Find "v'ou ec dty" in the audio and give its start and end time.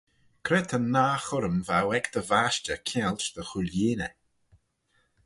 1.67-2.21